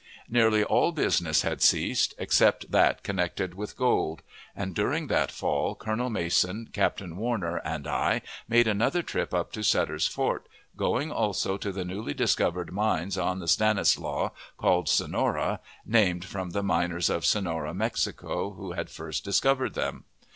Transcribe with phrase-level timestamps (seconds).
[0.27, 4.23] Nearly all business had ceased, except that connected with gold;
[4.55, 9.61] and, during that fall, Colonel Mason, Captain Warner, and I, made another trip up to
[9.61, 16.25] Sutter's Fort, going also to the newly discovered mines on the Stanislaus, called "Sonora," named
[16.25, 20.05] from the miners of Sonora, Mexico, who had first discovered them.